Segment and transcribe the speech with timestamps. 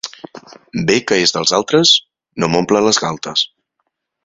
[0.87, 1.93] Bé que és dels altres
[2.45, 3.47] no m'omple les galtes.